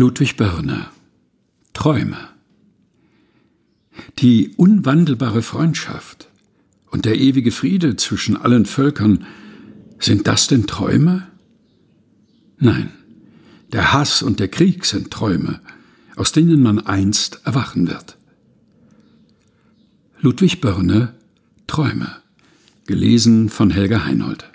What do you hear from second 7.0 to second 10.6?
der ewige Friede zwischen allen Völkern, sind das